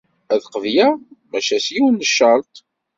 Ad 0.33 0.39
t-qebleɣ 0.41 0.93
maca 1.29 1.57
s 1.65 1.67
yiwen 1.73 1.95
n 2.01 2.07
ccerṭ. 2.09 2.53